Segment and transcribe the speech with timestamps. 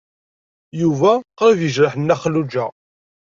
[0.81, 2.65] Yuba qrib yejreḥ Nna Xelluǧa.